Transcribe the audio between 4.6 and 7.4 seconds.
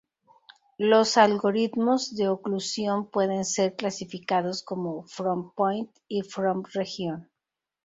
como from-point y from-region.